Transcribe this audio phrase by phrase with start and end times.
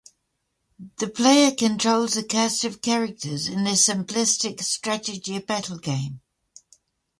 [0.97, 6.21] The player controls a cast of characters in a simplistic strategy battle game.